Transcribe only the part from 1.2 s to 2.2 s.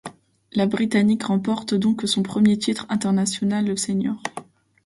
remporte donc